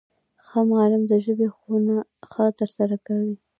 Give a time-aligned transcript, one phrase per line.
[0.45, 1.95] ښه معلم د ژبي ښوونه
[2.31, 3.35] ښه ترسره کوي.